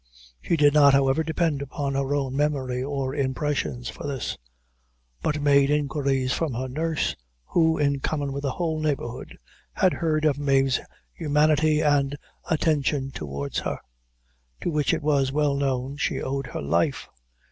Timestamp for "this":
4.07-4.35